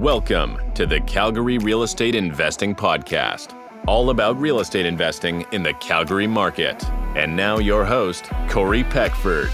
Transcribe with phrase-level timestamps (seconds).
[0.00, 3.54] Welcome to the Calgary Real Estate Investing Podcast,
[3.86, 6.82] all about real estate investing in the Calgary market.
[7.14, 9.50] And now, your host, Corey Peckford.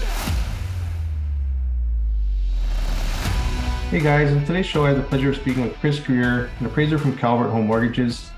[3.89, 6.65] Hey guys, in today's show, I have the pleasure of speaking with Chris Grier, an
[6.65, 8.29] appraiser from Calvert Home Mortgages.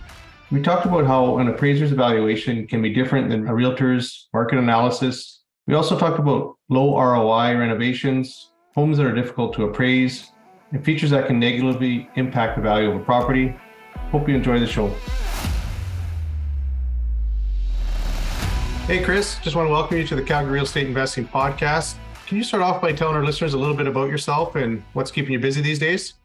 [0.50, 5.44] We talked about how an appraiser's evaluation can be different than a realtor's market analysis.
[5.68, 10.32] We also talked about low ROI renovations, homes that are difficult to appraise,
[10.72, 13.56] and features that can negatively impact the value of a property.
[14.12, 14.90] Hope you enjoy the show.
[18.86, 21.96] Hey, Chris, just want to welcome you to the Calgary Real Estate Investing Podcast.
[22.26, 25.12] Can you start off by telling our listeners a little bit about yourself and what's
[25.12, 26.16] keeping you busy these days?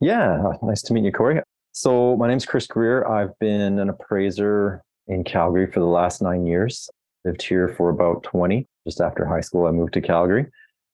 [0.00, 1.40] Yeah, nice to meet you, Corey.
[1.72, 3.06] So, my name's Chris Grier.
[3.08, 6.88] I've been an appraiser in Calgary for the last nine years.
[7.24, 8.66] Lived here for about 20.
[8.86, 10.46] Just after high school, I moved to Calgary.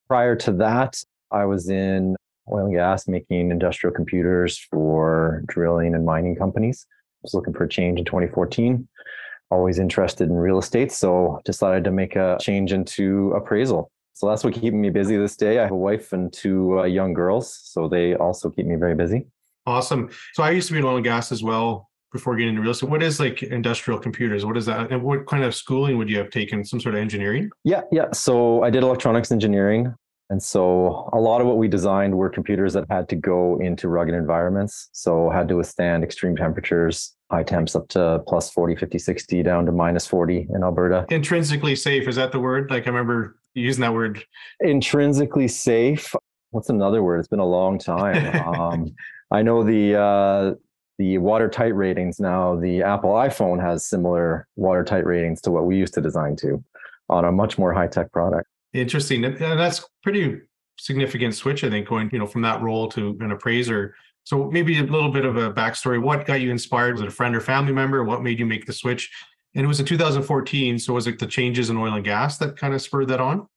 [0.07, 2.15] Prior to that, I was in
[2.51, 6.85] oil and gas, making industrial computers for drilling and mining companies.
[6.89, 8.87] I was looking for a change in 2014.
[9.49, 13.91] Always interested in real estate, so decided to make a change into appraisal.
[14.13, 15.59] So that's what keeping me busy this day.
[15.59, 18.95] I have a wife and two uh, young girls, so they also keep me very
[18.95, 19.25] busy.
[19.65, 20.09] Awesome.
[20.33, 22.71] So I used to be in oil and gas as well before getting into real
[22.71, 22.89] estate.
[22.89, 24.45] What is like industrial computers?
[24.45, 24.91] What is that?
[24.91, 26.65] And what kind of schooling would you have taken?
[26.65, 27.49] Some sort of engineering?
[27.63, 28.11] Yeah, yeah.
[28.11, 29.93] So I did electronics engineering.
[30.31, 33.89] And so a lot of what we designed were computers that had to go into
[33.89, 34.87] rugged environments.
[34.93, 39.65] So had to withstand extreme temperatures, high temps up to plus 40, 50, 60 down
[39.65, 41.05] to minus 40 in Alberta.
[41.09, 42.07] Intrinsically safe.
[42.07, 42.71] Is that the word?
[42.71, 44.23] Like I remember using that word.
[44.61, 46.15] Intrinsically safe.
[46.51, 47.19] What's another word?
[47.19, 48.47] It's been a long time.
[48.57, 48.95] um,
[49.31, 50.53] I know the, uh,
[50.97, 55.93] the watertight ratings now, the Apple iPhone has similar watertight ratings to what we used
[55.95, 56.63] to design to
[57.09, 58.47] on a much more high tech product.
[58.73, 59.25] Interesting.
[59.25, 60.39] And that's pretty
[60.77, 63.95] significant switch, I think, going, you know, from that role to an appraiser.
[64.23, 66.01] So maybe a little bit of a backstory.
[66.01, 66.93] What got you inspired?
[66.93, 68.03] Was it a friend or family member?
[68.03, 69.11] What made you make the switch?
[69.55, 70.79] And it was in 2014.
[70.79, 73.47] So was it the changes in oil and gas that kind of spurred that on?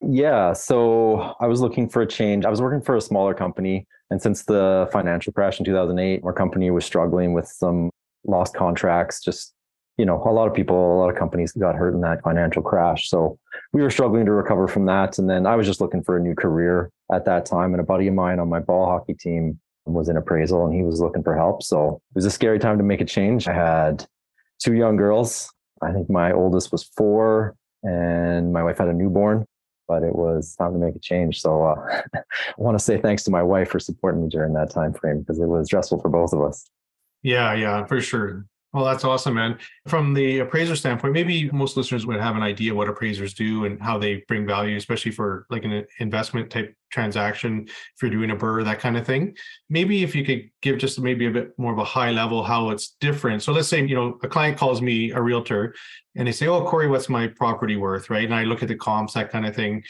[0.00, 0.52] Yeah.
[0.52, 2.44] So I was looking for a change.
[2.44, 3.86] I was working for a smaller company.
[4.10, 7.90] And since the financial crash in 2008, our company was struggling with some
[8.26, 9.54] lost contracts, just
[9.96, 12.62] you know, a lot of people, a lot of companies got hurt in that financial
[12.62, 13.08] crash.
[13.08, 13.38] So
[13.72, 15.18] we were struggling to recover from that.
[15.18, 17.72] And then I was just looking for a new career at that time.
[17.72, 20.82] And a buddy of mine on my ball hockey team was in appraisal and he
[20.82, 21.62] was looking for help.
[21.62, 23.46] So it was a scary time to make a change.
[23.46, 24.06] I had
[24.58, 25.52] two young girls.
[25.82, 29.44] I think my oldest was four and my wife had a newborn,
[29.86, 31.40] but it was time to make a change.
[31.40, 32.20] So uh, I
[32.56, 35.38] want to say thanks to my wife for supporting me during that time frame because
[35.38, 36.68] it was stressful for both of us.
[37.22, 38.46] Yeah, yeah, for sure.
[38.74, 39.56] Well, that's awesome, man.
[39.86, 43.80] From the appraiser standpoint, maybe most listeners would have an idea what appraisers do and
[43.80, 48.36] how they bring value, especially for like an investment type transaction, if you're doing a
[48.36, 49.36] BRRRR, that kind of thing.
[49.70, 52.70] Maybe if you could give just maybe a bit more of a high level how
[52.70, 53.44] it's different.
[53.44, 55.72] So let's say, you know, a client calls me a realtor
[56.16, 58.10] and they say, Oh, Corey, what's my property worth?
[58.10, 58.24] Right.
[58.24, 59.84] And I look at the comps, that kind of thing.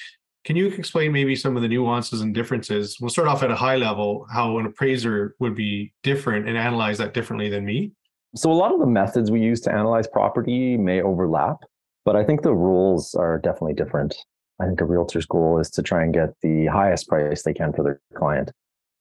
[0.45, 2.99] Can you explain maybe some of the nuances and differences?
[3.01, 6.99] We'll start off at a high level, how an appraiser would be different and analyze
[6.99, 7.93] that differently than me.
[8.37, 11.59] So a lot of the methods we use to analyze property may overlap,
[12.05, 14.17] but I think the rules are definitely different.
[14.61, 17.73] I think a realtor's goal is to try and get the highest price they can
[17.73, 18.51] for their client.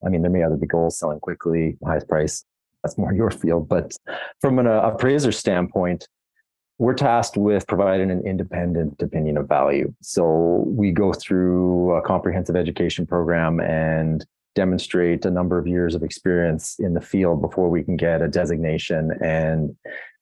[0.05, 2.43] I mean, there may other be goals selling quickly, highest price.
[2.83, 3.67] That's more your field.
[3.67, 3.95] But
[4.39, 6.07] from an uh, appraiser standpoint,
[6.77, 9.93] we're tasked with providing an independent opinion of value.
[10.01, 16.03] So we go through a comprehensive education program and demonstrate a number of years of
[16.03, 19.75] experience in the field before we can get a designation and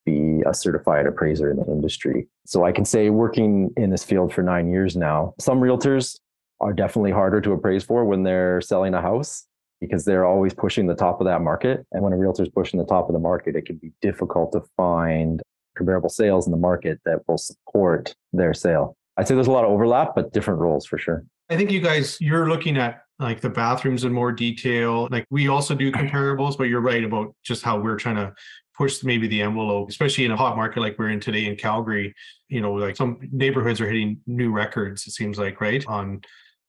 [0.05, 2.27] be a certified appraiser in the industry.
[2.45, 6.17] So I can say working in this field for nine years now, some realtors
[6.59, 9.45] are definitely harder to appraise for when they're selling a house
[9.79, 11.85] because they're always pushing the top of that market.
[11.91, 14.51] And when a realtor is pushing the top of the market, it can be difficult
[14.53, 15.41] to find
[15.75, 18.95] comparable sales in the market that will support their sale.
[19.17, 21.25] I'd say there's a lot of overlap, but different roles for sure.
[21.49, 25.07] I think you guys, you're looking at like the bathrooms in more detail.
[25.11, 28.33] Like we also do comparables, but you're right about just how we're trying to
[28.75, 32.13] push maybe the envelope, especially in a hot market like we're in today in Calgary.
[32.49, 35.85] You know, like some neighborhoods are hitting new records, it seems like, right?
[35.87, 36.21] On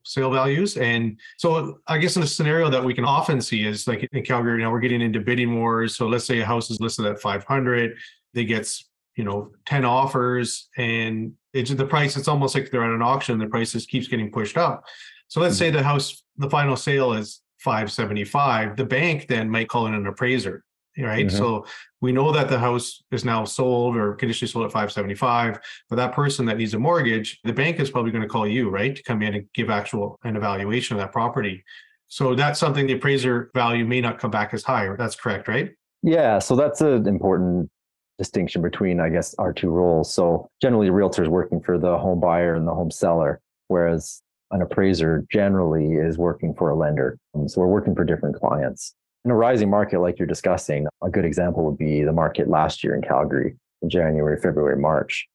[0.05, 0.77] sale values.
[0.77, 4.25] And so I guess in a scenario that we can often see is like in
[4.25, 5.97] Calgary now we're getting into bidding wars.
[5.97, 7.97] So let's say a house is listed at 500,
[8.35, 12.91] they gets, you know, 10 offers and it's the price, it's almost like they're at
[12.91, 14.85] an auction, the price just keeps getting pushed up.
[15.29, 15.61] So let's hmm.
[15.61, 18.77] say the house, the final sale is 575.
[18.77, 20.65] The bank then might call in an appraiser,
[20.99, 21.27] right?
[21.27, 21.37] Mm-hmm.
[21.37, 21.67] So
[22.01, 25.59] we know that the house is now sold or conditionally sold at 575.
[25.89, 28.71] But that person that needs a mortgage, the bank is probably going to call you,
[28.71, 31.63] right, to come in and give actual an evaluation of that property.
[32.09, 34.89] So that's something the appraiser value may not come back as high.
[34.99, 35.73] That's correct, right?
[36.03, 36.41] Yeah.
[36.41, 37.71] So that's an important
[38.19, 40.13] distinction between, I guess, our two roles.
[40.13, 44.22] So generally, a realtor is working for the home buyer and the home seller, whereas
[44.53, 47.19] an appraiser generally is working for a lender.
[47.35, 48.95] Um, so we're working for different clients.
[49.25, 52.85] In a rising market like you're discussing, a good example would be the market last
[52.85, 55.27] year in Calgary in January, February, March.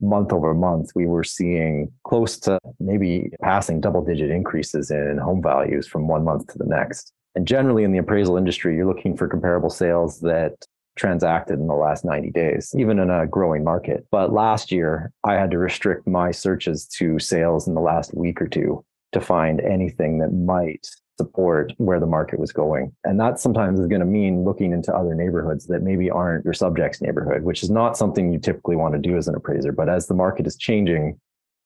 [0.00, 5.42] Month over month, we were seeing close to maybe passing double digit increases in home
[5.42, 7.12] values from one month to the next.
[7.34, 10.54] And generally in the appraisal industry, you're looking for comparable sales that
[10.96, 14.06] transacted in the last 90 days, even in a growing market.
[14.10, 18.40] But last year, I had to restrict my searches to sales in the last week
[18.40, 20.86] or two to find anything that might
[21.18, 22.92] support where the market was going.
[23.04, 26.54] And that sometimes is going to mean looking into other neighborhoods that maybe aren't your
[26.54, 29.72] subject's neighborhood, which is not something you typically want to do as an appraiser.
[29.72, 31.18] But as the market is changing,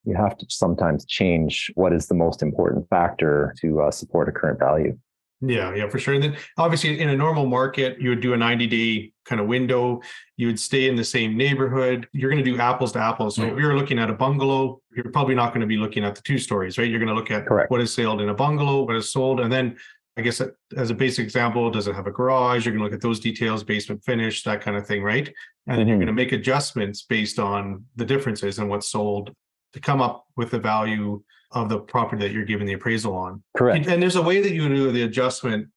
[0.05, 4.33] you have to sometimes change what is the most important factor to uh, support a
[4.33, 4.97] current value.
[5.43, 6.15] Yeah, yeah, for sure.
[6.15, 9.47] And then obviously in a normal market, you would do a 90 day kind of
[9.47, 10.03] window.
[10.37, 12.07] You would stay in the same neighborhood.
[12.13, 13.37] You're going to do apples to apples.
[13.37, 16.15] So if you're looking at a bungalow, you're probably not going to be looking at
[16.15, 16.91] the two stories, right?
[16.91, 17.71] You're going to look at Correct.
[17.71, 19.41] what is sold in a bungalow, what is sold.
[19.41, 19.77] And then
[20.19, 20.43] I guess
[20.77, 22.67] as a basic example, does it have a garage?
[22.67, 25.33] You're going to look at those details, basement finish, that kind of thing, right?
[25.67, 26.01] And then you're Mhm.
[26.01, 29.35] going to make adjustments based on the differences and what's sold
[29.73, 31.23] to come up with the value
[31.53, 33.43] of the property that you're giving the appraisal on.
[33.57, 33.87] Correct.
[33.87, 35.69] And there's a way that you do the adjustment.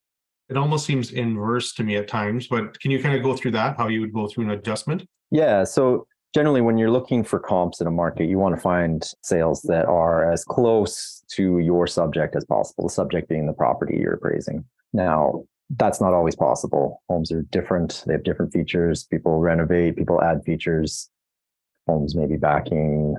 [0.50, 3.52] It almost seems inverse to me at times, but can you kind of go through
[3.52, 3.78] that?
[3.78, 5.06] How you would go through an adjustment?
[5.32, 5.64] Yeah.
[5.64, 6.06] So
[6.36, 9.86] generally, when you're looking for comps in a market, you want to find sales that
[9.86, 14.66] are as close to your subject as possible, the subject being the property you're appraising.
[14.92, 15.46] Now,
[15.78, 17.02] that's not always possible.
[17.10, 19.06] Homes are different, they have different features.
[19.06, 21.10] People renovate, people add features.
[21.88, 23.16] Homes may be backing,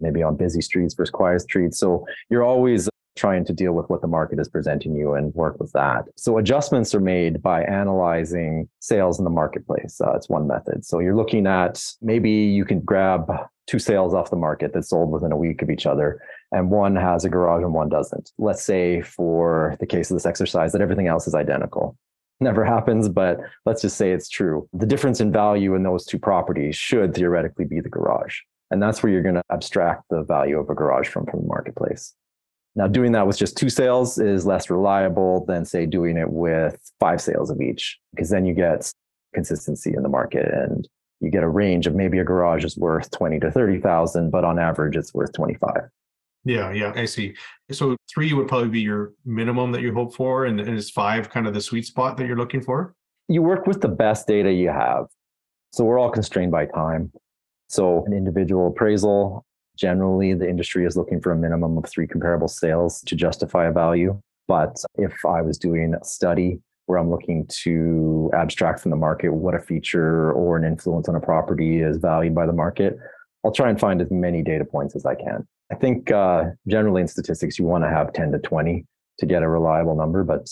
[0.00, 1.78] maybe on busy streets versus quiet streets.
[1.78, 5.58] So you're always trying to deal with what the market is presenting you and work
[5.58, 6.04] with that.
[6.16, 10.00] So adjustments are made by analyzing sales in the marketplace.
[10.00, 10.84] Uh, it's one method.
[10.84, 13.32] So you're looking at maybe you can grab
[13.66, 16.20] two sales off the market that sold within a week of each other,
[16.52, 18.30] and one has a garage and one doesn't.
[18.38, 21.96] Let's say for the case of this exercise that everything else is identical.
[22.38, 24.68] Never happens, but let's just say it's true.
[24.74, 28.40] The difference in value in those two properties should theoretically be the garage.
[28.70, 31.46] And that's where you're going to abstract the value of a garage from from the
[31.46, 32.14] marketplace.
[32.74, 36.78] Now, doing that with just two sales is less reliable than, say, doing it with
[37.00, 38.92] five sales of each, because then you get
[39.32, 40.86] consistency in the market and
[41.20, 44.58] you get a range of maybe a garage is worth 20 to 30,000, but on
[44.58, 45.72] average, it's worth 25.
[46.44, 47.34] Yeah, yeah, I see.
[47.72, 51.30] So three would probably be your minimum that you hope for, and, and is five
[51.30, 52.94] kind of the sweet spot that you're looking for?
[53.28, 55.06] You work with the best data you have.
[55.72, 57.10] So we're all constrained by time.
[57.68, 59.44] So an individual appraisal,
[59.76, 63.72] generally the industry is looking for a minimum of three comparable sales to justify a
[63.72, 64.20] value.
[64.48, 69.30] But if I was doing a study where I'm looking to abstract from the market
[69.30, 72.96] what a feature or an influence on a property is valued by the market,
[73.44, 75.46] I'll try and find as many data points as I can.
[75.70, 78.84] I think uh, generally in statistics, you want to have 10 to 20
[79.18, 80.46] to get a reliable number, but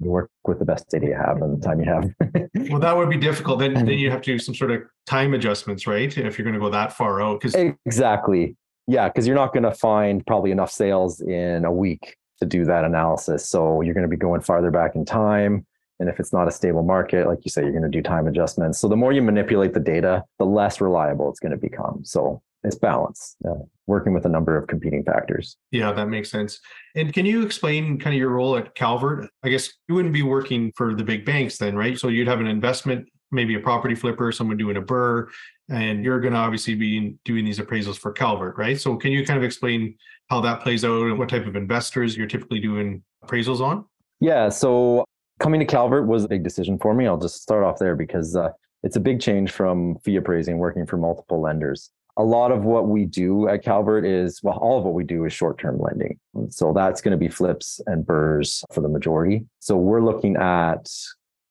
[0.00, 2.70] you work with the best data you have and the time you have.
[2.70, 3.58] Well, that would be difficult.
[3.58, 6.16] Then, then you have to do some sort of time adjustments, right?
[6.16, 7.54] If you're going to go that far out, because
[7.84, 8.56] exactly.
[8.86, 12.64] Yeah, because you're not going to find probably enough sales in a week to do
[12.64, 13.48] that analysis.
[13.48, 15.66] So you're going to be going farther back in time.
[16.00, 18.26] And if it's not a stable market, like you say, you're going to do time
[18.26, 18.80] adjustments.
[18.80, 22.00] So the more you manipulate the data, the less reliable it's going to become.
[22.04, 23.54] So it's balance, uh,
[23.86, 25.56] working with a number of competing factors.
[25.70, 26.60] Yeah, that makes sense.
[26.94, 29.28] And can you explain kind of your role at Calvert?
[29.42, 31.98] I guess you wouldn't be working for the big banks then, right?
[31.98, 35.28] So you'd have an investment, maybe a property flipper, someone doing a BRRRR,
[35.70, 38.78] and you're going to obviously be doing these appraisals for Calvert, right?
[38.78, 39.96] So can you kind of explain
[40.28, 43.84] how that plays out and what type of investors you're typically doing appraisals on?
[44.20, 44.48] Yeah.
[44.50, 45.04] So
[45.38, 47.06] coming to Calvert was a big decision for me.
[47.06, 48.50] I'll just start off there because uh,
[48.82, 51.90] it's a big change from fee appraising, working for multiple lenders.
[52.16, 55.24] A lot of what we do at Calvert is, well, all of what we do
[55.24, 56.18] is short term lending.
[56.48, 59.46] So that's going to be flips and BRRRRs for the majority.
[59.60, 60.90] So we're looking at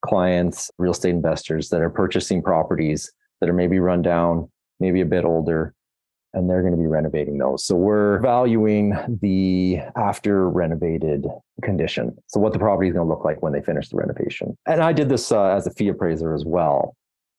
[0.05, 3.11] clients, real estate investors that are purchasing properties
[3.41, 4.49] that are maybe run down,
[4.79, 5.73] maybe a bit older,
[6.33, 7.65] and they're going to be renovating those.
[7.65, 11.25] So we're valuing the after renovated
[11.63, 12.15] condition.
[12.27, 14.57] So what the property is going to look like when they finish the renovation.
[14.67, 16.95] And I did this uh, as a fee appraiser as well.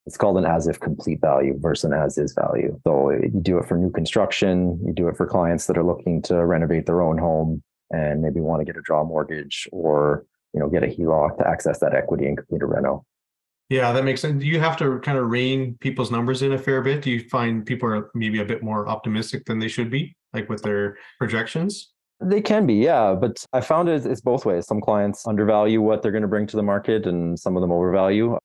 [0.07, 2.78] It's called an as if complete value versus an as is value.
[2.85, 6.23] So you do it for new construction, you do it for clients that are looking
[6.23, 10.61] to renovate their own home and maybe want to get a draw mortgage or you
[10.61, 13.04] know get a HELOC to access that equity and complete a reno.
[13.69, 14.40] Yeah, that makes sense.
[14.40, 17.02] Do you have to kind of rein people's numbers in a fair bit?
[17.02, 20.49] Do you find people are maybe a bit more optimistic than they should be, like
[20.49, 21.92] with their projections?
[22.21, 23.14] They can be, yeah.
[23.14, 24.66] But I found it, it's both ways.
[24.66, 27.71] Some clients undervalue what they're going to bring to the market, and some of them
[27.71, 28.37] overvalue.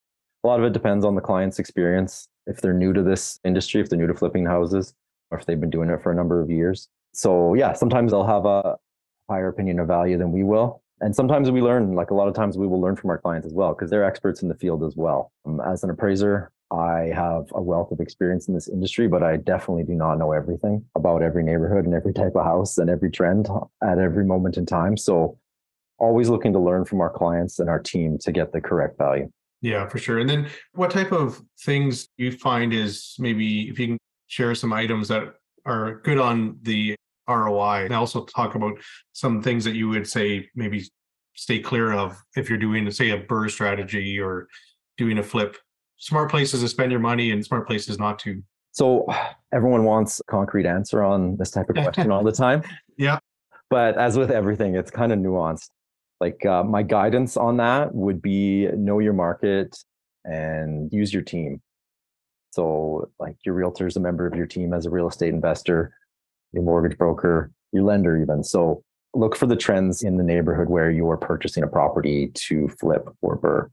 [0.45, 2.27] A lot of it depends on the client's experience.
[2.45, 4.93] If they're new to this industry, if they're new to flipping houses,
[5.31, 6.87] or if they've been doing it for a number of years.
[7.15, 8.77] So, yeah, sometimes they'll have a
[9.27, 10.83] higher opinion of value than we will.
[11.01, 13.47] And sometimes we learn, like a lot of times we will learn from our clients
[13.47, 15.31] as well, because they're experts in the field as well.
[15.47, 19.37] Um, as an appraiser, I have a wealth of experience in this industry, but I
[19.37, 23.09] definitely do not know everything about every neighborhood and every type of house and every
[23.09, 23.49] trend
[23.83, 24.95] at every moment in time.
[24.95, 25.39] So,
[25.97, 29.31] always looking to learn from our clients and our team to get the correct value.
[29.61, 30.19] Yeah, for sure.
[30.19, 33.97] And then what type of things you find is maybe if you can
[34.27, 35.23] share some items that
[35.65, 36.95] are good on the
[37.27, 38.73] ROI and also talk about
[39.13, 40.87] some things that you would say maybe
[41.35, 44.47] stay clear of if you're doing say a BRRRR strategy or
[44.97, 45.57] doing a flip
[45.97, 48.41] smart places to spend your money and smart places not to?
[48.71, 49.05] So
[49.53, 52.63] everyone wants a concrete answer on this type of question all the time.
[52.97, 53.19] Yeah.
[53.69, 55.69] But as with everything, it's kind of nuanced.
[56.19, 59.77] Like uh, my guidance on that would be know your market
[60.23, 61.61] and use your team.
[62.51, 65.93] So, like your realtor is a member of your team as a real estate investor,
[66.53, 68.43] your mortgage broker, your lender, even.
[68.43, 68.81] So,
[69.13, 73.09] look for the trends in the neighborhood where you are purchasing a property to flip
[73.21, 73.69] or BRRRR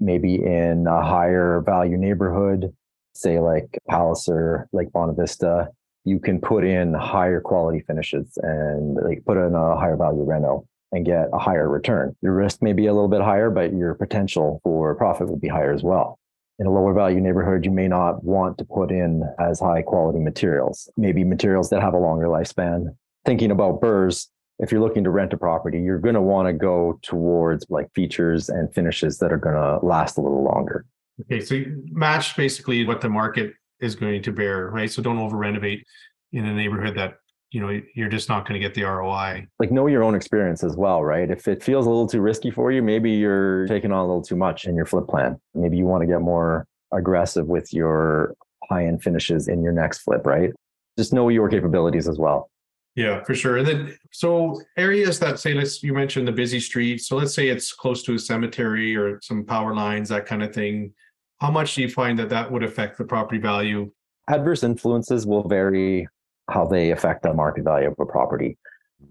[0.00, 2.74] maybe in a higher value neighborhood,
[3.14, 5.68] say like Palliser, Lake Bonavista,
[6.04, 10.66] you can put in higher quality finishes and like put in a higher value reno
[10.92, 12.16] and get a higher return.
[12.22, 15.48] Your risk may be a little bit higher, but your potential for profit would be
[15.48, 16.18] higher as well.
[16.58, 20.18] In a lower value neighborhood, you may not want to put in as high quality
[20.18, 22.96] materials, maybe materials that have a longer lifespan.
[23.24, 24.26] Thinking about BRRRRs,
[24.58, 27.92] if you're looking to rent a property, you're going to want to go towards like
[27.94, 30.84] features and finishes that are going to last a little longer.
[31.20, 34.90] Okay, so match basically what the market is going to bear, right?
[34.90, 35.86] So don't over renovate
[36.32, 37.18] in a neighborhood that
[37.50, 39.46] you know you're just not going to get the ROI.
[39.58, 41.30] Like know your own experience as well, right?
[41.30, 44.22] If it feels a little too risky for you, maybe you're taking on a little
[44.22, 45.40] too much in your flip plan.
[45.54, 48.34] Maybe you want to get more aggressive with your
[48.68, 50.50] high end finishes in your next flip, right?
[50.98, 52.50] Just know your capabilities as well.
[52.96, 53.58] Yeah, for sure.
[53.58, 56.98] And then, so areas that say, let's you mentioned the busy street.
[56.98, 60.52] So let's say it's close to a cemetery or some power lines, that kind of
[60.52, 60.92] thing.
[61.40, 63.92] How much do you find that that would affect the property value?
[64.28, 66.08] Adverse influences will vary
[66.48, 68.56] how they affect the market value of a property.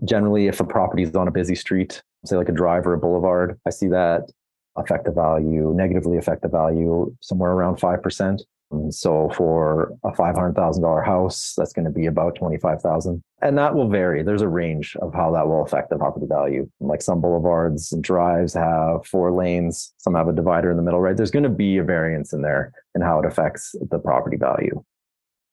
[0.03, 2.97] Generally, if a property is on a busy street, say like a drive or a
[2.97, 4.29] boulevard, I see that
[4.75, 8.41] affect the value, negatively affect the value somewhere around 5%.
[8.69, 13.23] And so for a $500,000 house, that's going to be about 25,000.
[13.41, 14.23] And that will vary.
[14.23, 16.69] There's a range of how that will affect the property value.
[16.81, 20.99] Like some boulevards and drives have four lanes, some have a divider in the middle,
[20.99, 21.15] right?
[21.15, 24.83] There's going to be a variance in there in how it affects the property value.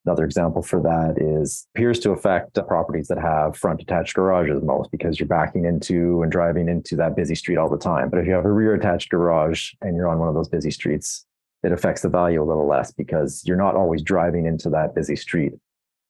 [0.06, 4.90] Another example for that is appears to affect properties that have front attached garages most
[4.90, 8.10] because you're backing into and driving into that busy street all the time.
[8.10, 10.70] But if you have a rear attached garage and you're on one of those busy
[10.70, 11.24] streets,
[11.62, 15.16] it affects the value a little less because you're not always driving into that busy
[15.16, 15.52] street.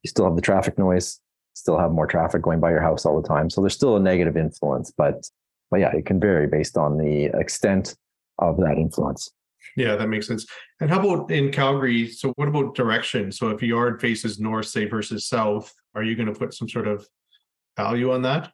[0.02, 1.20] You still have the traffic noise,
[1.54, 3.48] still have more traffic going by your house all the time.
[3.48, 5.28] So there's still a negative influence, but
[5.70, 7.96] but yeah, it can vary based on the extent
[8.38, 9.30] of that influence.
[9.76, 10.46] Yeah, that makes sense.
[10.80, 12.08] And how about in Calgary?
[12.08, 13.32] So what about direction?
[13.32, 16.86] So if yard faces north, say versus south, are you going to put some sort
[16.86, 17.06] of
[17.76, 18.52] value on that?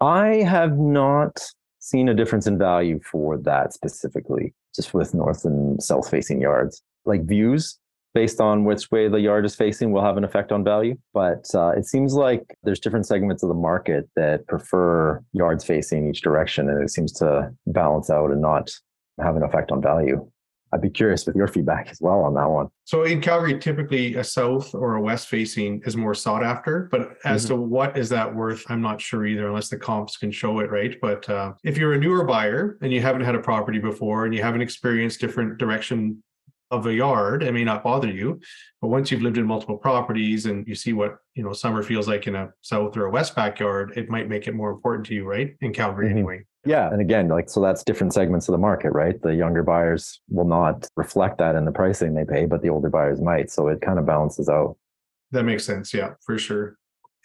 [0.00, 1.40] I have not
[1.78, 6.82] seen a difference in value for that specifically just with north and south facing yards.
[7.04, 7.78] Like views
[8.14, 10.96] based on which way the yard is facing will have an effect on value.
[11.14, 16.08] But uh, it seems like there's different segments of the market that prefer yards facing
[16.08, 18.70] each direction, and it seems to balance out and not
[19.20, 20.28] have an effect on value.
[20.72, 22.68] I'd be curious with your feedback as well on that one.
[22.84, 27.16] So in Calgary, typically a south or a west facing is more sought after, but
[27.24, 27.54] as mm-hmm.
[27.54, 30.70] to what is that worth, I'm not sure either, unless the comps can show it,
[30.70, 30.96] right?
[31.00, 34.34] But uh, if you're a newer buyer and you haven't had a property before and
[34.34, 36.22] you haven't experienced different direction
[36.72, 38.40] of a yard, it may not bother you.
[38.80, 42.08] But once you've lived in multiple properties and you see what you know summer feels
[42.08, 45.14] like in a south or a west backyard, it might make it more important to
[45.14, 45.54] you, right?
[45.60, 46.18] In Calgary, mm-hmm.
[46.18, 46.44] anyway.
[46.64, 46.90] Yeah.
[46.90, 49.20] And again, like, so that's different segments of the market, right?
[49.20, 52.88] The younger buyers will not reflect that in the pricing they pay, but the older
[52.88, 53.50] buyers might.
[53.50, 54.76] So it kind of balances out.
[55.32, 55.92] That makes sense.
[55.92, 56.76] Yeah, for sure.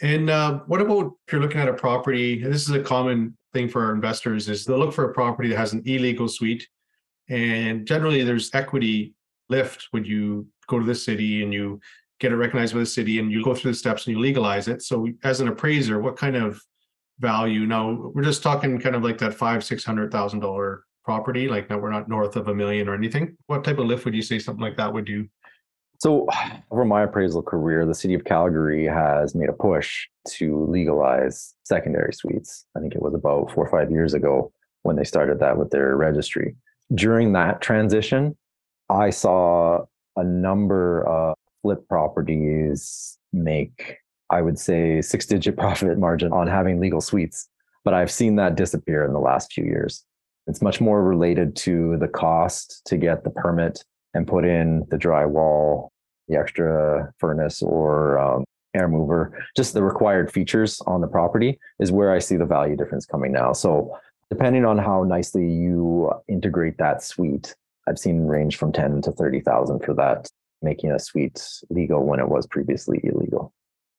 [0.02, 2.42] And uh, what about if you're looking at a property?
[2.42, 5.58] This is a common thing for our investors is they'll look for a property that
[5.58, 6.68] has an illegal suite.
[7.30, 9.14] And generally there's equity
[9.50, 11.80] lift when you go to the city and you
[12.20, 14.68] get it recognized by the city and you go through the steps and you legalize
[14.68, 14.82] it.
[14.82, 16.62] So as an appraiser, what kind of
[17.20, 17.66] value.
[17.66, 21.48] Now we're just talking kind of like that five, six hundred thousand dollar property.
[21.48, 23.38] Like now we're not north of a million or anything.
[23.48, 25.28] What type of lift would you say something like that would do?
[26.00, 26.28] So,
[26.72, 32.14] over my appraisal career, the city of Calgary has made a push to legalize secondary
[32.14, 32.66] suites.
[32.76, 34.52] I think it was about four or five years ago
[34.84, 36.56] when they started that with their registry.
[36.94, 38.38] During that transition,
[38.90, 43.98] I saw a number of flip properties make,
[44.30, 47.50] I would say, six digit profit margin on having legal suites.
[47.84, 50.04] But I've seen that disappear in the last few years.
[50.48, 54.98] It's much more related to the cost to get the permit and put in the
[54.98, 55.90] drywall,
[56.28, 61.92] the extra furnace or um, air mover, just the required features on the property is
[61.92, 63.54] where I see the value difference coming now.
[63.54, 63.98] So
[64.30, 67.56] depending on how nicely you integrate that suite,
[67.88, 70.28] I've seen range from 10 to 30,000 for that,
[70.62, 73.54] making a suite legal when it was previously illegal.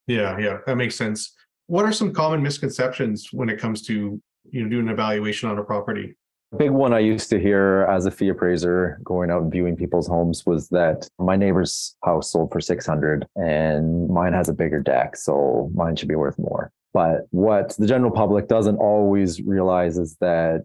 [0.06, 1.34] Yeah, yeah, that makes sense.
[1.66, 5.58] What are some common misconceptions when it comes to you know doing an evaluation on
[5.58, 6.16] a property?
[6.52, 9.76] A big one I used to hear as a fee appraiser going out and viewing
[9.76, 14.80] people's homes was that my neighbor's house sold for 600 and mine has a bigger
[14.80, 16.72] deck, so mine should be worth more.
[16.94, 20.64] But what the general public doesn't always realize is that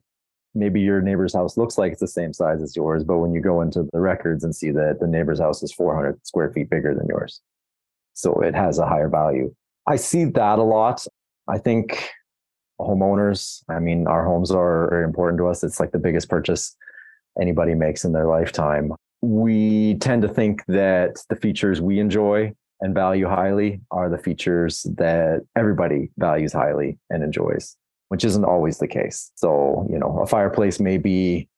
[0.56, 3.42] maybe your neighbor's house looks like it's the same size as yours, but when you
[3.42, 6.94] go into the records and see that the neighbor's house is 400 square feet bigger
[6.94, 7.42] than yours,
[8.14, 9.54] so it has a higher value.
[9.88, 11.06] I see that a lot.
[11.48, 12.10] I think
[12.80, 13.64] homeowners.
[13.70, 15.64] I mean, our homes are very important to us.
[15.64, 16.76] It's like the biggest purchase
[17.40, 18.94] anybody makes in their lifetime.
[19.22, 24.86] We tend to think that the features we enjoy and value highly are the features
[24.98, 27.78] that everybody values highly and enjoys,
[28.10, 29.32] which isn't always the case.
[29.36, 31.50] So, you know, a fireplace may be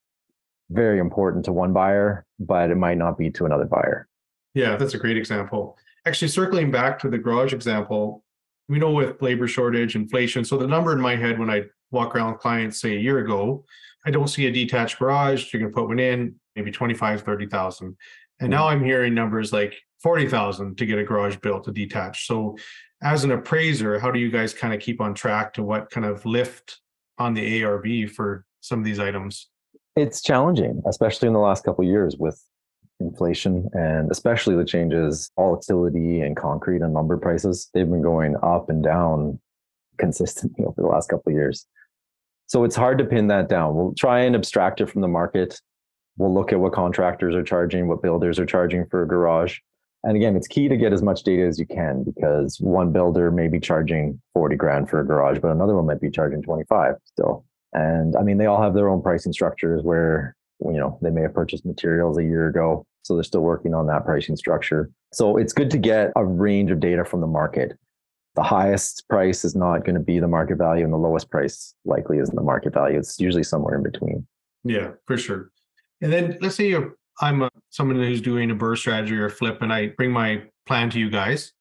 [0.70, 4.08] very important to one buyer, but it might not be to another buyer.
[4.54, 5.78] Yeah, that's a great example.
[6.06, 8.24] Actually, circling back to the garage example,
[8.68, 10.44] we know with labor shortage, inflation.
[10.46, 13.66] So the number in my head when I walk around clients, say a year ago,
[14.06, 15.52] I don't see a detached garage.
[15.52, 17.98] Going to put one in, maybe 25, 30,000.
[18.40, 22.28] And now I'm hearing numbers like 40,000 to get a garage built, a detached.
[22.28, 22.58] So
[23.02, 26.06] as an appraiser, how do you guys kind of keep on track to what kind
[26.06, 26.80] of lift
[27.18, 29.50] on the ARV for some of these items?
[29.96, 32.42] It's challenging, especially in the last couple years with
[33.00, 37.70] inflation and especially the changes volatility and concrete and lumber prices.
[37.74, 39.40] They've been going up and down
[39.98, 41.66] consistently over the last couple of years.
[42.48, 43.76] So it's hard to pin that down.
[43.76, 45.60] We'll try and abstract it from the market
[46.18, 49.60] we'll look at what contractors are charging what builders are charging for a garage.
[50.04, 53.32] And again it's key to get as much data as you can because one builder
[53.32, 56.96] may be charging 40 grand for a garage but another one might be charging 25
[57.06, 57.46] still.
[57.74, 61.22] And i mean they all have their own pricing structures where you know they may
[61.22, 64.90] have purchased materials a year ago so they're still working on that pricing structure.
[65.14, 67.78] So it's good to get a range of data from the market.
[68.34, 71.76] The highest price is not going to be the market value and the lowest price
[71.86, 72.98] likely isn't the market value.
[72.98, 74.26] It's usually somewhere in between.
[74.64, 75.52] Yeah for sure
[76.02, 76.76] and then let's say
[77.22, 80.44] i'm a, someone who's doing a BRRRR strategy or a flip and i bring my
[80.68, 81.54] plan to you guys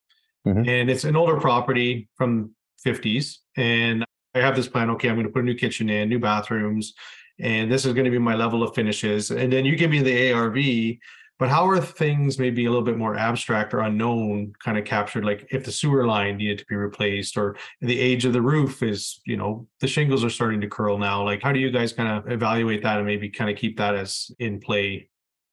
[0.47, 0.69] mm-hmm.
[0.69, 2.55] and it's an older property from
[2.87, 6.09] 50s and i have this plan okay i'm going to put a new kitchen in
[6.09, 6.95] new bathrooms
[7.41, 9.31] and this is going to be my level of finishes.
[9.31, 10.57] And then you give me the ARV,
[11.45, 15.27] but how are things maybe a little bit more abstract or unknown kind of captured?
[15.27, 18.83] Like if the sewer line needed to be replaced or the age of the roof
[18.83, 21.23] is, you know, the shingles are starting to curl now.
[21.23, 23.95] Like how do you guys kind of evaluate that and maybe kind of keep that
[23.95, 25.11] as in play?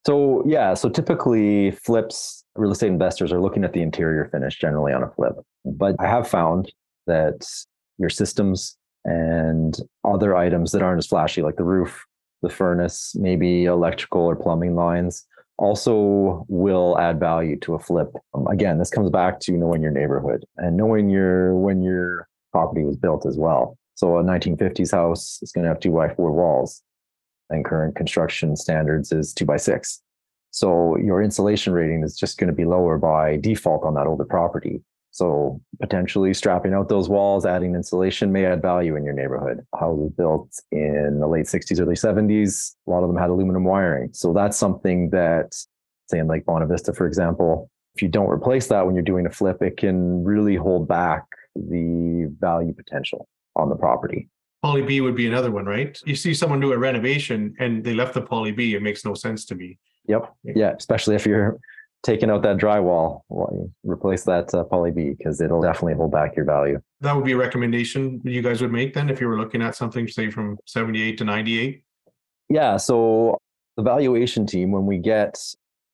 [0.08, 4.93] So yeah, so typically flips, real estate investors are looking at the interior finish generally
[4.93, 5.34] on a flip.
[5.65, 6.71] But I have found
[7.06, 7.45] that
[7.97, 12.06] your systems and other items that aren't as flashy, like the roof,
[12.41, 15.25] the furnace, maybe electrical or plumbing lines,
[15.57, 18.11] also will add value to a flip.
[18.33, 22.83] Um, again, this comes back to knowing your neighborhood and knowing your when your property
[22.83, 23.77] was built as well.
[23.95, 26.81] So a 1950s house is going to have two by four walls,
[27.49, 30.01] and current construction standards is two by six.
[30.51, 34.25] So your insulation rating is just going to be lower by default on that older
[34.25, 34.81] property.
[35.12, 39.65] So potentially strapping out those walls, adding insulation may add value in your neighborhood.
[39.78, 44.10] Houses built in the late 60s, early 70s, a lot of them had aluminum wiring.
[44.13, 45.54] So that's something that,
[46.10, 49.30] say in Lake Bonavista, for example, if you don't replace that when you're doing a
[49.30, 54.30] flip, it can really hold back the value potential on the property.
[54.63, 56.00] Poly B would be another one, right?
[56.06, 59.13] You see someone do a renovation and they left the poly B, it makes no
[59.13, 59.78] sense to me.
[60.08, 60.34] Yep.
[60.56, 60.71] Yeah.
[60.78, 61.60] Especially if you're
[62.03, 63.21] taking out that drywall,
[63.83, 66.81] replace that uh, poly B because it'll definitely hold back your value.
[67.01, 69.75] That would be a recommendation you guys would make then if you were looking at
[69.75, 71.83] something, say from 78 to 98?
[72.49, 72.77] Yeah.
[72.77, 73.37] So
[73.77, 75.37] the valuation team, when we get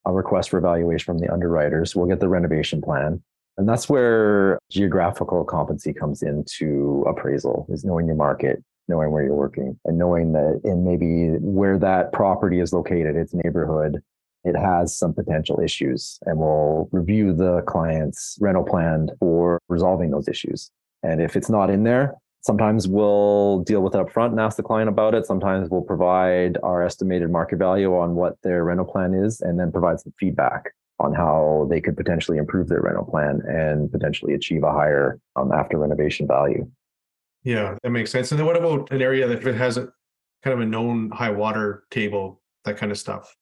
[0.06, 3.22] a request for evaluation from the underwriters, we'll get the renovation plan.
[3.58, 9.36] And that's where geographical competency comes into appraisal is knowing your market, knowing where you're
[9.36, 14.02] working and knowing that in maybe where that property is located, its neighborhood,
[14.48, 20.28] it has some potential issues and we'll review the client's rental plan for resolving those
[20.28, 20.72] issues.
[21.04, 24.56] And if it's not in there, sometimes we'll deal with it up front and ask
[24.56, 25.26] the client about it.
[25.26, 29.72] Sometimes we'll provide our estimated market value on what their rental plan is and then
[29.72, 34.64] provide some feedback on how they could potentially improve their rental plan and potentially achieve
[34.64, 36.68] a higher um, after renovation value.
[37.44, 38.32] Yeah, that makes sense.
[38.32, 39.90] And then what about an area that has a
[40.44, 43.36] kind of a known high water table, that kind of stuff?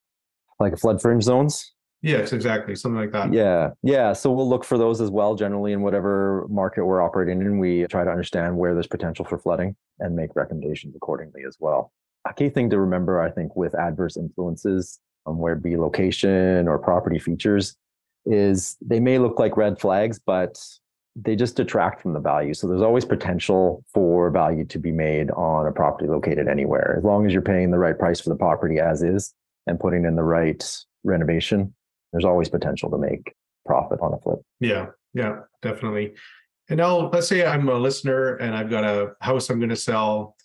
[0.60, 1.74] Like flood fringe zones.
[2.02, 2.76] Yes, exactly.
[2.76, 3.34] Something like that.
[3.34, 3.72] Yeah.
[3.82, 4.14] Yeah.
[4.14, 7.58] So we'll look for those as well, generally, in whatever market we're operating in.
[7.58, 11.92] We try to understand where there's potential for flooding and make recommendations accordingly as well.
[12.30, 16.78] A key thing to remember, I think, with adverse influences, um, where be location or
[16.78, 17.76] property features,
[18.28, 20.64] is they may look like red flags, but
[21.16, 22.54] they just detract from the value.
[22.54, 27.04] So there's always potential for value to be made on a property located anywhere, as
[27.04, 29.34] long as you're paying the right price for the property as is
[29.68, 30.64] and putting in the right
[31.04, 31.74] renovation,
[32.12, 34.40] there's always potential to make profit on a flip.
[34.60, 36.14] Yeah, yeah, definitely.
[36.70, 39.76] And now let's say I'm a listener and I've got a house I'm going to
[39.76, 40.36] sell.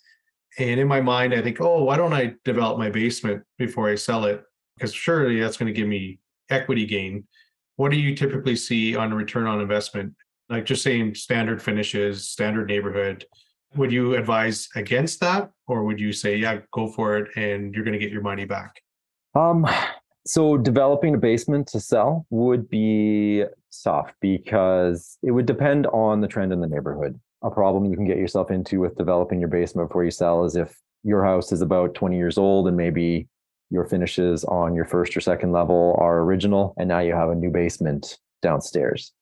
[0.59, 3.95] And in my mind, I think, oh, why don't I develop my basement before I
[3.95, 4.43] sell it?
[4.75, 7.25] Because surely that's going to give me equity gain.
[7.77, 10.13] What do you typically see on a return on investment?
[10.49, 13.25] Like just saying standard finishes, standard neighborhood.
[13.75, 15.49] Would you advise against that?
[15.67, 18.45] Or would you say, yeah, go for it and you're going to get your money
[18.45, 18.81] back?
[19.33, 19.65] Um,
[20.25, 23.43] so developing a basement to sell would be
[23.83, 27.19] tough because it would depend on the trend in the neighborhood.
[27.43, 30.55] A problem you can get yourself into with developing your basement before you sell is
[30.55, 33.27] if your house is about 20 years old and maybe
[33.71, 37.35] your finishes on your first or second level are original and now you have a
[37.35, 39.13] new basement downstairs.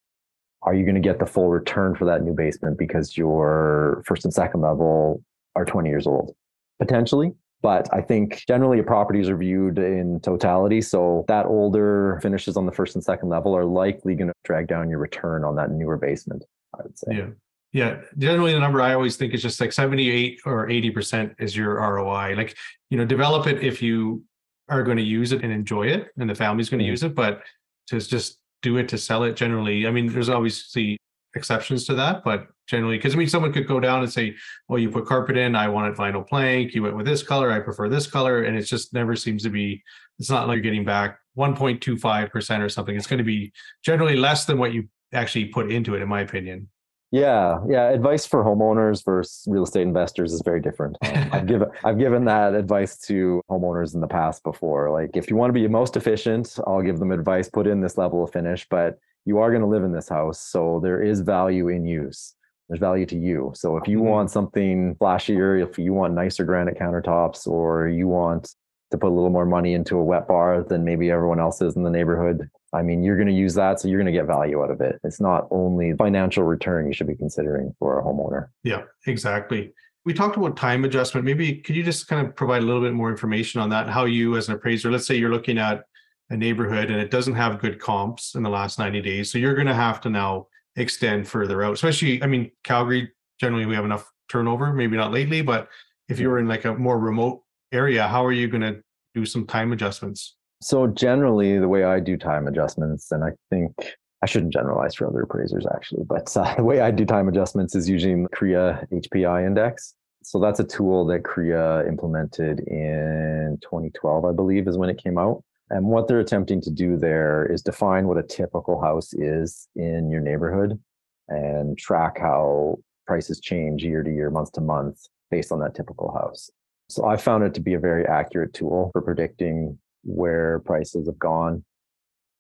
[0.64, 4.26] Are you going to get the full return for that new basement because your first
[4.26, 5.24] and second level
[5.56, 6.36] are 20 years old?
[6.80, 10.82] Potentially, but I think generally properties are viewed in totality.
[10.82, 14.68] So that older finishes on the first and second level are likely going to drag
[14.68, 16.44] down your return on that newer basement,
[16.78, 17.08] I would say.
[17.12, 17.28] Yeah.
[17.72, 18.02] Yeah.
[18.18, 22.34] Generally the number I always think is just like 78 or 80% is your ROI.
[22.36, 22.58] Like,
[22.90, 24.24] you know, develop it if you
[24.70, 26.92] are going to use it and enjoy it and the family's going to mm-hmm.
[26.92, 27.42] use it, but
[27.88, 29.86] to just do it to sell it generally.
[29.86, 30.98] I mean, there's obviously
[31.36, 34.36] exceptions to that, but generally, because I mean, someone could go down and say,
[34.68, 35.56] "Well, you put carpet in.
[35.56, 36.74] I wanted vinyl plank.
[36.74, 37.52] You went with this color.
[37.52, 39.84] I prefer this color," and it just never seems to be.
[40.20, 42.96] It's not like you're getting back 1.25 percent or something.
[42.96, 43.52] It's going to be
[43.84, 46.68] generally less than what you actually put into it, in my opinion.
[47.12, 47.90] Yeah, yeah.
[47.90, 50.98] Advice for homeowners versus real estate investors is very different.
[51.10, 54.92] Um, I've given I've given that advice to homeowners in the past before.
[54.92, 57.98] Like, if you want to be most efficient, I'll give them advice: put in this
[57.98, 60.40] level of finish, but you are going to live in this house.
[60.40, 62.36] So there is value in use.
[62.70, 63.52] There's value to you.
[63.56, 64.08] So if you mm-hmm.
[64.08, 68.54] want something flashier, if you want nicer granite countertops, or you want
[68.92, 71.76] to put a little more money into a wet bar than maybe everyone else is
[71.76, 73.80] in the neighborhood, I mean, you're going to use that.
[73.80, 75.00] So you're going to get value out of it.
[75.04, 78.50] It's not only financial return you should be considering for a homeowner.
[78.64, 79.74] Yeah, exactly.
[80.06, 81.26] We talked about time adjustment.
[81.26, 83.90] Maybe could you just kind of provide a little bit more information on that?
[83.90, 85.84] How you, as an appraiser, let's say you're looking at
[86.30, 89.32] a neighborhood and it doesn't have good comps in the last 90 days.
[89.32, 90.48] So you're going to have to now
[90.80, 95.42] extend further out, especially, I mean, Calgary, generally we have enough turnover, maybe not lately,
[95.42, 95.68] but
[96.08, 98.82] if you were in like a more remote area, how are you going to
[99.14, 100.36] do some time adjustments?
[100.62, 103.74] So generally, the way I do time adjustments, and I think
[104.22, 107.76] I shouldn't generalize for other appraisers actually, but uh, the way I do time adjustments
[107.76, 109.96] is using the CREA HPI index.
[110.22, 115.18] So that's a tool that CREA implemented in 2012, I believe, is when it came
[115.18, 115.44] out.
[115.70, 120.10] And what they're attempting to do there is define what a typical house is in
[120.10, 120.80] your neighborhood
[121.28, 126.12] and track how prices change year to year, month to month based on that typical
[126.12, 126.50] house.
[126.90, 131.20] So I found it to be a very accurate tool for predicting where prices have
[131.20, 131.64] gone.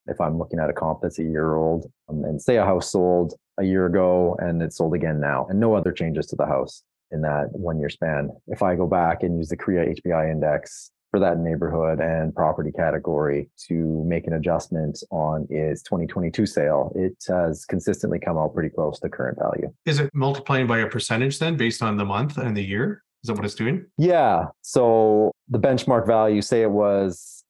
[0.08, 2.92] If I'm looking at a comp that's a year old um, and say a house
[2.92, 6.48] sold a year ago and it's sold again now and no other changes to the
[6.48, 8.32] house in that one year span.
[8.48, 12.72] If I go back and use the CREA HPI index for that neighborhood and property
[12.72, 18.70] category to make an adjustment on its 2022 sale, it has consistently come out pretty
[18.70, 19.74] close to current value.
[19.86, 23.04] Is it multiplying by a percentage then based on the month and the year?
[23.24, 23.86] Is that what it's doing?
[23.98, 24.46] Yeah.
[24.62, 27.44] So the benchmark value, say it was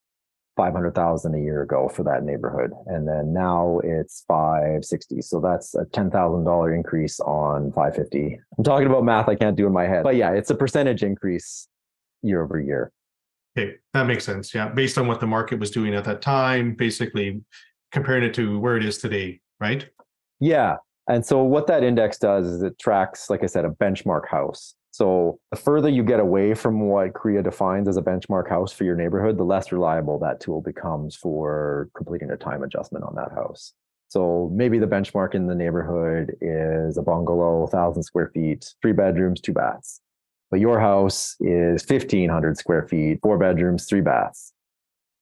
[0.55, 2.71] 500,000 a year ago for that neighborhood.
[2.87, 5.21] And then now it's 560.
[5.21, 8.39] So that's a $10,000 increase on 550.
[8.57, 10.03] I'm talking about math I can't do in my head.
[10.03, 11.67] But yeah, it's a percentage increase
[12.23, 12.91] year over year.
[13.57, 14.53] Okay, that makes sense.
[14.53, 17.41] Yeah, based on what the market was doing at that time, basically
[17.91, 19.87] comparing it to where it is today, right?
[20.39, 20.77] Yeah.
[21.07, 24.75] And so what that index does is it tracks, like I said, a benchmark house.
[24.91, 28.83] So the further you get away from what CREA defines as a benchmark house for
[28.83, 33.31] your neighborhood, the less reliable that tool becomes for completing a time adjustment on that
[33.31, 33.73] house.
[34.09, 39.39] So maybe the benchmark in the neighborhood is a bungalow, 1,000 square feet, three bedrooms,
[39.39, 40.01] two baths.
[40.51, 44.53] But your house is 1,500 square feet, four bedrooms, three baths.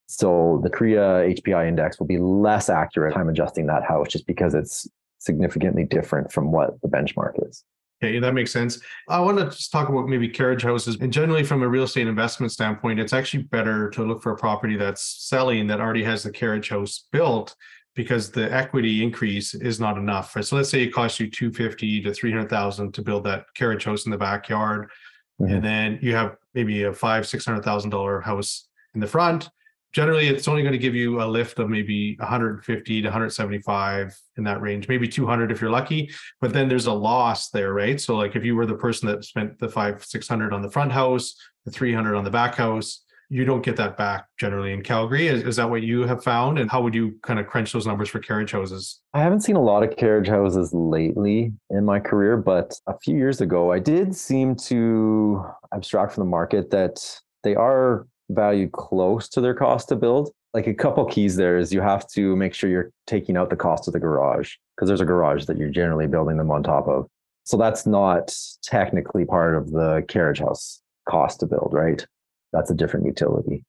[0.08, 4.54] So the CREA HPI index will be less accurate time adjusting that house just because
[4.54, 4.88] it's
[5.20, 7.64] significantly different from what the benchmark is.
[8.02, 8.80] Okay, that makes sense.
[9.10, 10.98] I want to just talk about maybe carriage houses.
[11.02, 14.38] And generally, from a real estate investment standpoint, it's actually better to look for a
[14.38, 17.56] property that's selling that already has the carriage house built
[17.96, 20.38] because the equity increase is not enough.
[20.44, 24.12] So let's say it costs you 250 to 300,000 to build that carriage house in
[24.12, 24.92] the backyard.
[25.42, 25.54] Mm-hmm.
[25.54, 29.50] And then you have maybe a five, six hundred thousand dollar house in the front.
[29.94, 34.44] Generally it's only going to give you a lift of maybe 150 to 175 in
[34.44, 36.12] that range maybe 200 if you're lucky.
[36.42, 38.00] But then there's a loss there right?
[38.00, 40.92] So like if you were the person that spent the five 600 on the front
[40.92, 45.28] house the 300 on the back house you don't get that back generally in calgary
[45.28, 47.86] is, is that what you have found and how would you kind of crunch those
[47.86, 52.00] numbers for carriage houses i haven't seen a lot of carriage houses lately in my
[52.00, 57.00] career but a few years ago i did seem to abstract from the market that
[57.44, 60.32] they are value close to their cost to build.
[60.54, 63.56] Like a couple keys there is you have to make sure you're taking out the
[63.56, 66.88] cost of the garage because there's a garage that you're generally building them on top
[66.88, 67.08] of.
[67.44, 72.06] So that's not technically part of the carriage house cost to build, right?
[72.54, 73.66] That's a different utility.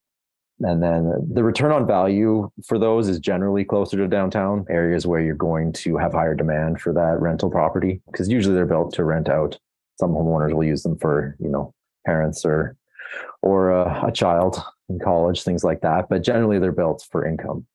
[0.61, 5.21] And then the return on value for those is generally closer to downtown areas where
[5.21, 9.05] you're going to have higher demand for that rental property because usually they're built to
[9.05, 9.57] rent out.
[9.99, 11.73] Some homeowners will use them for, you know,
[12.05, 12.75] parents or
[13.41, 16.09] or a, a child in college, things like that.
[16.09, 17.65] But generally, they're built for income.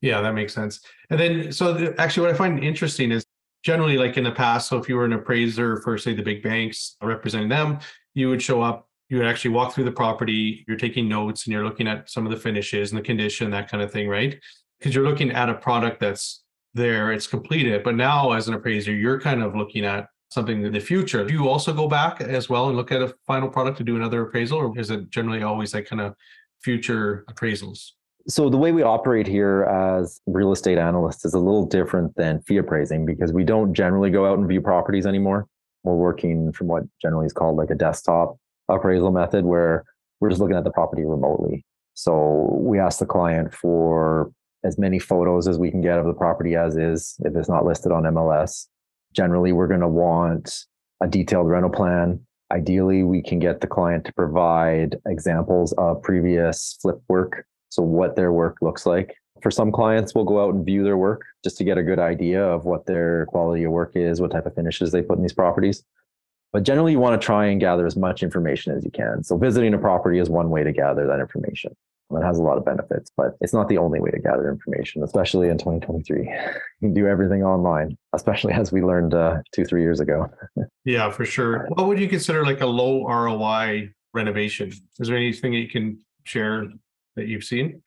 [0.00, 0.80] Yeah, that makes sense.
[1.10, 3.24] And then, so the, actually, what I find interesting is
[3.62, 6.42] generally, like in the past, so if you were an appraiser for, say, the big
[6.42, 7.78] banks representing them,
[8.14, 11.64] you would show up, you actually walk through the property, you're taking notes, and you're
[11.64, 14.40] looking at some of the finishes and the condition, that kind of thing, right?
[14.78, 17.82] Because you're looking at a product that's there, it's completed.
[17.84, 21.26] But now, as an appraiser, you're kind of looking at something in the future.
[21.26, 23.96] Do you also go back as well and look at a final product to do
[23.96, 26.14] another appraisal, or is it generally always like kind of
[26.62, 27.90] future appraisals?
[28.28, 32.40] So the way we operate here as real estate analysts is a little different than
[32.40, 35.48] fee appraising because we don't generally go out and view properties anymore.
[35.84, 38.38] We're working from what generally is called like a desktop
[38.74, 39.84] appraisal method where
[40.20, 41.64] we're just looking at the property remotely.
[41.94, 44.32] So we ask the client for
[44.64, 47.64] as many photos as we can get of the property as is if it's not
[47.64, 48.66] listed on MLS
[49.12, 50.66] generally we're going to want
[51.02, 52.20] a detailed rental plan.
[52.52, 57.46] Ideally, we can get the client to provide examples of previous flip work.
[57.70, 59.14] So, what their work looks like.
[59.42, 61.98] For some clients, we'll go out and view their work just to get a good
[61.98, 65.22] idea of what their quality of work is, what type of finishes they put in
[65.22, 65.82] these properties.
[66.52, 69.22] But generally, you want to try and gather as much information as you can.
[69.24, 71.74] So, visiting a property is one way to gather that information.
[72.10, 75.02] It has a lot of benefits, but it's not the only way to gather information,
[75.02, 76.30] especially in 2023.
[76.80, 80.28] You can do everything online, especially as we learned uh, two, three years ago.
[80.84, 81.68] yeah, for sure.
[81.68, 84.72] What would you consider like a low ROI renovation?
[84.98, 86.66] Is there anything that you can share
[87.14, 87.82] that you've seen?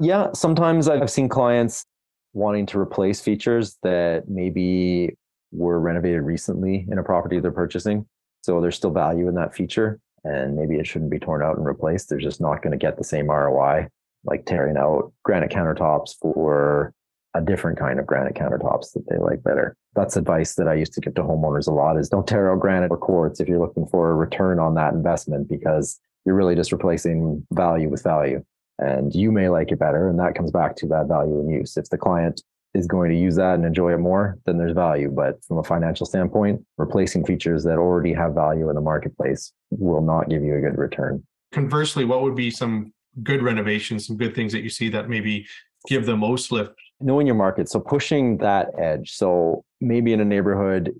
[0.00, 1.84] Yeah, sometimes I've seen clients
[2.32, 5.16] wanting to replace features that maybe
[5.54, 8.06] were renovated recently in a property they're purchasing.
[8.42, 11.66] So there's still value in that feature and maybe it shouldn't be torn out and
[11.66, 12.08] replaced.
[12.08, 13.88] They're just not going to get the same ROI
[14.24, 16.92] like tearing out granite countertops for
[17.34, 19.76] a different kind of granite countertops that they like better.
[19.94, 22.60] That's advice that I used to give to homeowners a lot is don't tear out
[22.60, 26.54] granite or quartz if you're looking for a return on that investment because you're really
[26.54, 28.42] just replacing value with value.
[28.78, 30.08] And you may like it better.
[30.08, 31.76] And that comes back to that value in use.
[31.76, 32.42] If the client
[32.74, 35.10] is going to use that and enjoy it more, then there's value.
[35.10, 40.02] But from a financial standpoint, replacing features that already have value in the marketplace will
[40.02, 41.22] not give you a good return.
[41.52, 45.46] Conversely, what would be some good renovations, some good things that you see that maybe
[45.86, 46.74] give the most lift?
[47.00, 47.68] Knowing your market.
[47.68, 49.12] So pushing that edge.
[49.12, 50.92] So maybe in a neighborhood,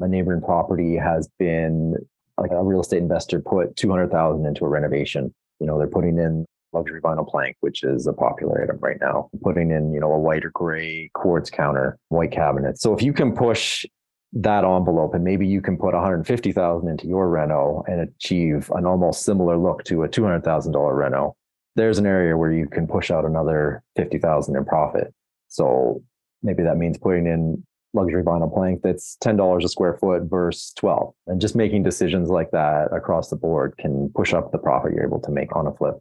[0.00, 1.94] a neighboring property has been
[2.38, 5.34] like a real estate investor put 200,000 into a renovation.
[5.60, 9.30] You know, they're putting in luxury vinyl plank, which is a popular item right now.
[9.42, 12.80] Putting in, you know, a white or gray quartz counter, white cabinet.
[12.80, 13.84] So if you can push
[14.32, 19.22] that envelope and maybe you can put 150,000 into your reno and achieve an almost
[19.24, 21.34] similar look to a $200,000 reno,
[21.76, 25.14] there's an area where you can push out another 50,000 in profit.
[25.48, 26.02] So
[26.42, 31.14] maybe that means putting in luxury vinyl plank that's $10 a square foot versus 12
[31.26, 35.06] and just making decisions like that across the board can push up the profit you're
[35.06, 35.94] able to make on a flip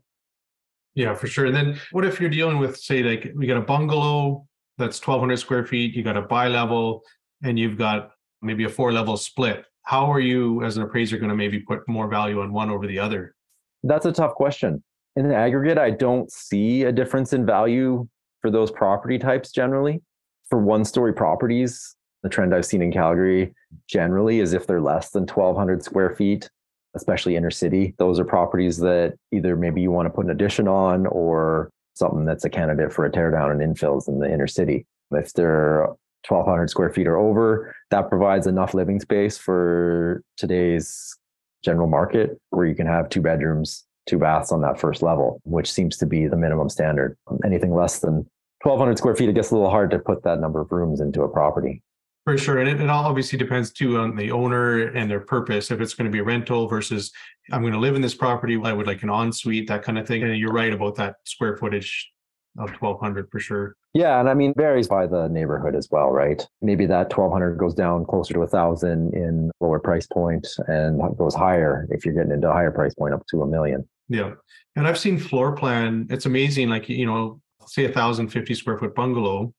[0.97, 1.45] yeah, for sure.
[1.45, 4.47] And then what if you're dealing with, say, like we got a bungalow
[4.79, 7.03] that's 1,200 square feet, you got a bi level,
[7.43, 9.63] and you've got maybe a four level split.
[9.83, 12.87] how are you as an appraiser going to maybe put more value on one over
[12.87, 13.35] the other?
[13.83, 14.83] That's a tough question.
[15.15, 18.07] In the aggregate, I don't see a difference in value
[18.41, 20.01] for those property types generally.
[20.49, 23.53] For one story properties, the trend I've seen in Calgary
[23.87, 26.49] generally is if they're less than 1,200 square feet,
[26.95, 30.67] especially inner city, those are properties that either maybe you want to put an addition
[30.67, 34.85] on or something that's a candidate for a teardown and infills in the inner city.
[35.11, 35.87] If they're
[36.27, 41.15] 1200 square feet or over, that provides enough living space for today's
[41.63, 45.71] general market where you can have two bedrooms, two baths on that first level, which
[45.71, 47.17] seems to be the minimum standard.
[47.43, 48.27] Anything less than
[48.63, 51.21] 1200 square feet, it gets a little hard to put that number of rooms into
[51.21, 51.81] a property.
[52.27, 52.57] For sure.
[52.57, 55.71] And it, it all obviously depends too on the owner and their purpose.
[55.71, 57.09] If it's going to be a rental versus
[57.53, 60.05] I'm going to live in this property, I would like an ensuite, that kind of
[60.05, 60.23] thing.
[60.23, 62.11] And you're right about that square footage
[62.57, 63.77] of 1200 for sure.
[63.93, 66.45] Yeah, and I mean varies by the neighborhood as well, right?
[66.61, 71.33] Maybe that 1200 goes down closer to a thousand in lower price point and goes
[71.33, 73.87] higher if you're getting into a higher price point up to a million.
[74.09, 74.33] Yeah.
[74.75, 78.93] And I've seen floor plan, it's amazing like you know, say a 1050 square foot
[78.95, 79.53] bungalow.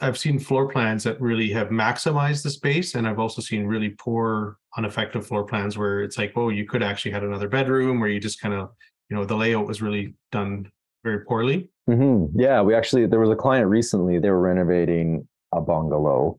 [0.00, 3.90] I've seen floor plans that really have maximized the space and I've also seen really
[3.90, 8.10] poor ineffective floor plans where it's like, oh, you could actually had another bedroom where
[8.10, 8.70] you just kind of,
[9.08, 10.70] you know, the layout was really done
[11.06, 11.70] very poorly.
[11.88, 12.38] Mm-hmm.
[12.38, 14.18] Yeah, we actually there was a client recently.
[14.18, 16.38] They were renovating a bungalow,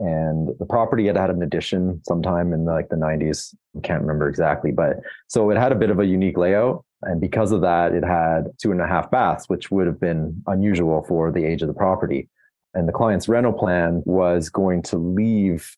[0.00, 3.54] and the property had had an addition sometime in like the 90s.
[3.76, 4.96] I can't remember exactly, but
[5.28, 8.48] so it had a bit of a unique layout, and because of that, it had
[8.60, 11.74] two and a half baths, which would have been unusual for the age of the
[11.74, 12.28] property.
[12.78, 15.76] And the client's rental plan was going to leave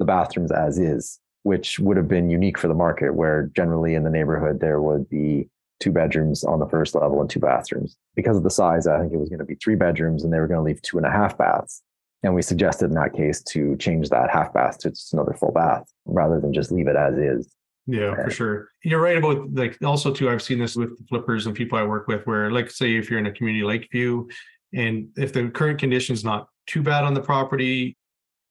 [0.00, 4.02] the bathrooms as is, which would have been unique for the market, where generally in
[4.02, 7.96] the neighborhood there would be two bedrooms on the first level and two bathrooms.
[8.16, 10.40] Because of the size, I think it was going to be three bedrooms and they
[10.40, 11.80] were going to leave two and a half baths.
[12.24, 15.52] And we suggested in that case to change that half bath to just another full
[15.52, 17.54] bath rather than just leave it as is.
[17.86, 18.68] Yeah, for sure.
[18.84, 20.30] You're right about like also too.
[20.30, 23.18] I've seen this with flippers and people I work with, where like say if you're
[23.18, 24.28] in a community Lakeview,
[24.74, 27.96] and if the current condition is not too bad on the property,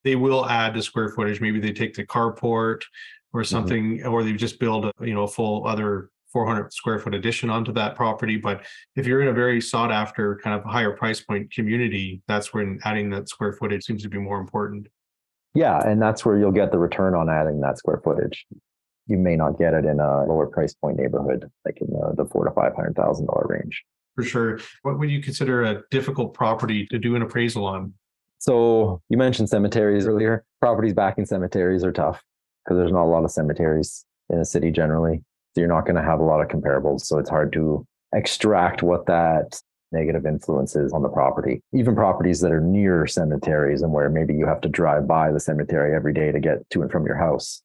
[0.03, 1.41] they will add the square footage.
[1.41, 2.81] Maybe they take the carport
[3.33, 3.43] or mm-hmm.
[3.43, 4.11] something, mm-hmm.
[4.11, 7.71] or they just build a you know a full other 400 square foot addition onto
[7.73, 8.37] that property.
[8.37, 12.53] But if you're in a very sought after kind of higher price point community, that's
[12.53, 14.87] when adding that square footage seems to be more important.
[15.53, 15.85] Yeah.
[15.85, 18.45] And that's where you'll get the return on adding that square footage.
[19.07, 22.29] You may not get it in a lower price point neighborhood, like in the, the
[22.29, 23.83] four to five hundred thousand dollar range.
[24.15, 24.59] For sure.
[24.81, 27.93] What would you consider a difficult property to do an appraisal on?
[28.39, 30.43] So you mentioned cemeteries earlier.
[30.59, 32.23] Properties backing cemeteries are tough
[32.65, 35.23] because there's not a lot of cemeteries in the city generally.
[35.53, 37.01] So you're not going to have a lot of comparables.
[37.01, 41.61] So it's hard to extract what that negative influence is on the property.
[41.73, 45.39] Even properties that are near cemeteries and where maybe you have to drive by the
[45.39, 47.61] cemetery every day to get to and from your house,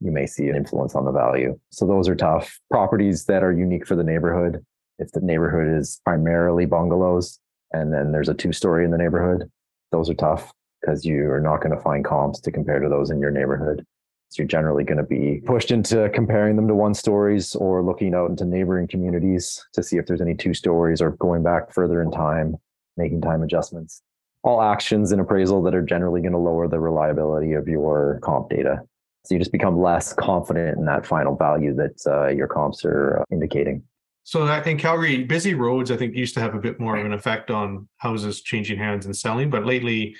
[0.00, 1.58] you may see an influence on the value.
[1.70, 2.58] So those are tough.
[2.70, 4.64] Properties that are unique for the neighborhood.
[4.98, 7.38] If the neighborhood is primarily bungalows
[7.72, 9.50] and then there's a two story in the neighborhood,
[9.92, 13.10] those are tough because you are not going to find comps to compare to those
[13.10, 13.84] in your neighborhood.
[14.30, 18.14] So you're generally going to be pushed into comparing them to one stories or looking
[18.14, 22.02] out into neighboring communities to see if there's any two stories or going back further
[22.02, 22.56] in time,
[22.96, 24.02] making time adjustments.
[24.44, 28.50] All actions in appraisal that are generally going to lower the reliability of your comp
[28.50, 28.82] data.
[29.24, 33.20] So you just become less confident in that final value that uh, your comps are
[33.20, 33.82] uh, indicating.
[34.28, 37.14] So in Calgary, busy roads, I think, used to have a bit more of an
[37.14, 39.48] effect on houses changing hands and selling.
[39.48, 40.14] But lately,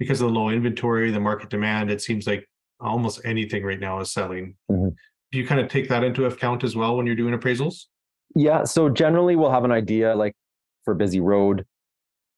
[0.00, 2.44] because of the low inventory, the market demand, it seems like
[2.80, 4.56] almost anything right now is selling.
[4.68, 4.88] Mm-hmm.
[5.30, 7.84] Do you kind of take that into account as well when you're doing appraisals?
[8.34, 8.64] Yeah.
[8.64, 10.34] So generally, we'll have an idea like
[10.84, 11.64] for busy road,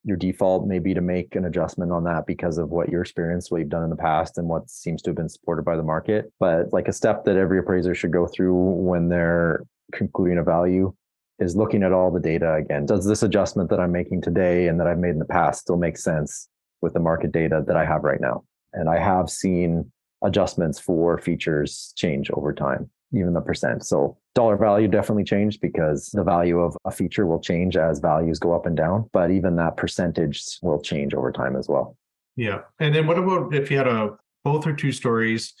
[0.03, 3.49] your default may be to make an adjustment on that because of what your experience,
[3.49, 5.81] what you've done in the past, and what seems to have been supported by the
[5.81, 6.31] market.
[6.39, 10.93] But like a step that every appraiser should go through when they're concluding a value
[11.39, 12.85] is looking at all the data again.
[12.85, 15.77] Does this adjustment that I'm making today and that I've made in the past still
[15.77, 16.47] make sense
[16.81, 18.43] with the market data that I have right now?
[18.73, 19.91] And I have seen
[20.23, 23.85] adjustments for features change over time, even the percent.
[23.85, 28.39] So dollar value definitely changed because the value of a feature will change as values
[28.39, 31.97] go up and down, but even that percentage will change over time as well.
[32.35, 32.61] Yeah.
[32.79, 35.53] And then what about if you had a both or two stories,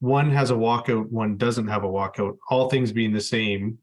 [0.00, 3.78] one has a walkout, one doesn't have a walkout, all things being the same,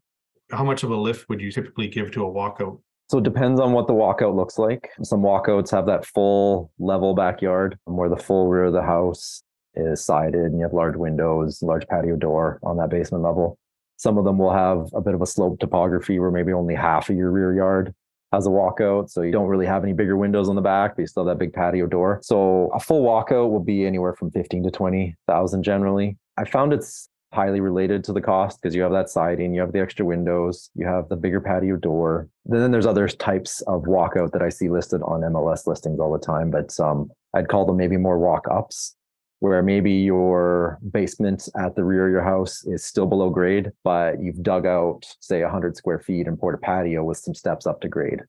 [0.52, 2.80] how much of a lift would you typically give to a walkout?
[3.10, 4.90] So it depends on what the walkout looks like.
[5.02, 9.44] Some walkouts have that full level backyard where the full rear of the house
[9.76, 13.58] is sided and you have large windows, large patio door on that basement level.
[13.96, 17.10] Some of them will have a bit of a slope topography where maybe only half
[17.10, 17.94] of your rear yard
[18.34, 19.10] has a walkout.
[19.10, 21.38] So you don't really have any bigger windows on the back, but you still have
[21.38, 22.20] that big patio door.
[22.22, 26.18] So a full walkout will be anywhere from 15 to 20,000 generally.
[26.38, 29.74] I found it's highly related to the cost because you have that siding, you have
[29.74, 32.30] the extra windows, you have the bigger patio door.
[32.46, 36.26] Then there's other types of walkout that I see listed on MLS listings all the
[36.26, 38.96] time, but um, I'd call them maybe more walk ups,
[39.40, 44.22] where maybe your basement at the rear of your house is still below grade, but
[44.22, 47.82] you've dug out, say, 100 square feet and poured a patio with some steps up
[47.82, 48.22] to grade.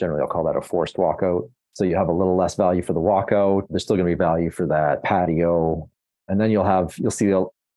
[0.00, 1.50] Generally, I'll call that a forced walkout.
[1.74, 3.66] So you have a little less value for the walkout.
[3.68, 5.88] There's still going to be value for that patio.
[6.28, 7.26] And then you'll have, you'll see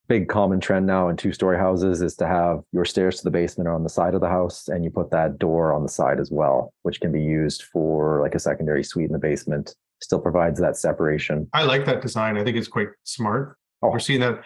[0.07, 3.31] big common trend now in two story houses is to have your stairs to the
[3.31, 5.89] basement are on the side of the house and you put that door on the
[5.89, 9.75] side as well, which can be used for like a secondary suite in the basement.
[10.01, 11.49] Still provides that separation.
[11.53, 12.37] I like that design.
[12.37, 13.57] I think it's quite smart.
[13.81, 13.89] Oh.
[13.89, 14.41] We're seeing that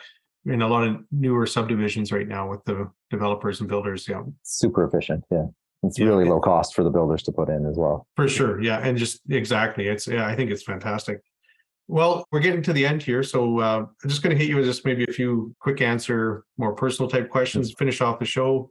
[0.46, 4.08] in a lot of newer subdivisions right now with the developers and builders.
[4.08, 4.24] Yeah.
[4.44, 5.24] Super efficient.
[5.30, 5.46] Yeah.
[5.84, 6.06] It's yeah.
[6.06, 8.08] really low cost for the builders to put in as well.
[8.16, 8.62] For sure.
[8.62, 8.80] Yeah.
[8.80, 9.88] And just exactly.
[9.88, 11.22] It's, yeah, I think it's fantastic.
[11.92, 13.22] Well, we're getting to the end here.
[13.22, 16.46] So uh, I'm just going to hit you with just maybe a few quick answer,
[16.58, 18.70] more personal type questions, finish off the show.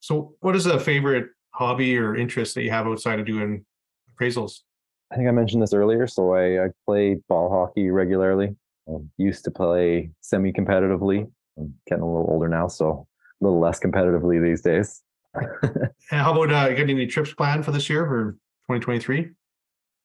[0.00, 3.64] So, what is a favorite hobby or interest that you have outside of doing
[4.10, 4.62] appraisals?
[5.12, 6.08] I think I mentioned this earlier.
[6.08, 8.56] So, I, I play ball hockey regularly.
[8.88, 11.30] I used to play semi competitively.
[11.56, 13.06] I'm getting a little older now, so
[13.40, 15.02] a little less competitively these days.
[15.62, 18.32] and how about uh, getting any trips planned for this year for
[18.72, 19.30] 2023?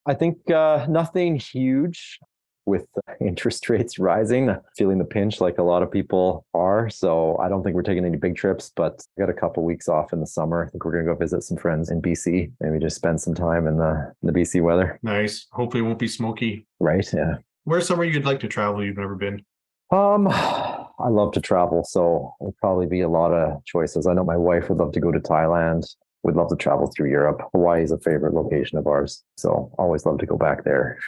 [0.06, 2.20] I think uh, nothing huge
[2.66, 2.86] with
[3.22, 6.90] interest rates rising, feeling the pinch like a lot of people are.
[6.90, 9.88] So I don't think we're taking any big trips, but I got a couple weeks
[9.88, 10.66] off in the summer.
[10.66, 12.52] I think we're going to go visit some friends in BC.
[12.60, 15.00] Maybe just spend some time in the, in the BC weather.
[15.04, 15.48] Nice.
[15.52, 16.66] Hopefully it won't be smoky.
[16.80, 17.08] Right.
[17.14, 17.36] Yeah.
[17.64, 19.44] Where's somewhere you'd like to travel you've never been?
[19.92, 24.08] Um, I love to travel, so it'll probably be a lot of choices.
[24.08, 25.86] I know my wife would love to go to Thailand.
[26.24, 27.42] We'd love to travel through Europe.
[27.52, 31.00] Hawaii is a favorite location of ours, so always love to go back there.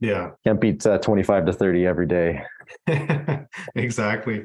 [0.00, 0.30] Yeah.
[0.44, 2.42] Can't beat uh, 25 to 30 every day.
[3.74, 4.44] exactly.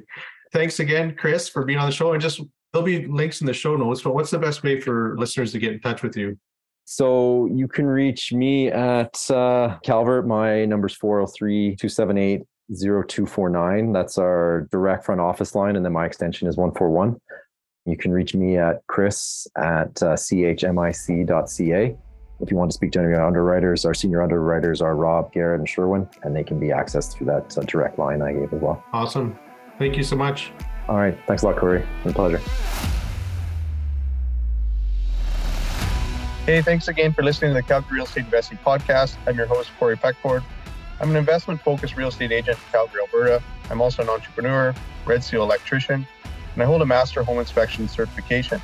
[0.52, 2.14] Thanks again, Chris, for being on the show.
[2.14, 2.42] And just
[2.72, 5.60] there'll be links in the show notes, but what's the best way for listeners to
[5.60, 6.38] get in touch with you?
[6.86, 10.28] So you can reach me at uh, Calvert.
[10.28, 13.92] My number's 403 278 0249.
[13.92, 15.76] That's our direct front office line.
[15.76, 17.20] And then my extension is 141.
[17.86, 21.96] You can reach me at chris at uh, chmic.ca.
[22.42, 25.32] If you want to speak to any of our underwriters, our senior underwriters are Rob,
[25.32, 28.54] Garrett, and Sherwin, and they can be accessed through that uh, direct line I gave
[28.54, 28.84] as well.
[28.92, 29.40] Awesome.
[29.80, 30.52] Thank you so much.
[30.90, 31.18] All right.
[31.28, 31.80] Thanks a lot, Corey.
[31.80, 32.38] It's been a pleasure.
[36.46, 39.16] Hey, thanks again for listening to the Calgary Real Estate Investing Podcast.
[39.26, 40.44] I'm your host, Corey Peckford.
[41.00, 43.42] I'm an investment focused real estate agent in Calgary, Alberta.
[43.70, 44.76] I'm also an entrepreneur,
[45.06, 46.06] Red Seal electrician,
[46.54, 48.62] and I hold a master home inspection certification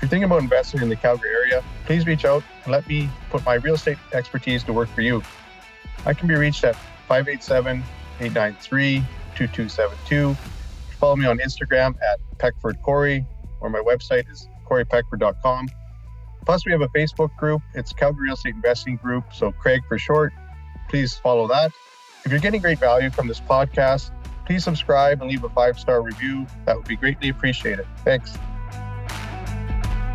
[0.00, 3.44] you're thinking about investing in the Calgary area, please reach out and let me put
[3.44, 5.22] my real estate expertise to work for you.
[6.06, 6.76] I can be reached at
[7.08, 7.82] 587
[8.20, 8.98] 893
[9.34, 10.34] 2272.
[10.98, 13.26] Follow me on Instagram at Peckford Corey,
[13.60, 15.68] or my website is coreypeckford.com.
[16.44, 17.62] Plus, we have a Facebook group.
[17.74, 20.32] It's Calgary Real Estate Investing Group, so Craig for short.
[20.88, 21.72] Please follow that.
[22.24, 24.10] If you're getting great value from this podcast,
[24.46, 26.46] please subscribe and leave a five star review.
[26.66, 27.86] That would be greatly appreciated.
[28.04, 28.36] Thanks.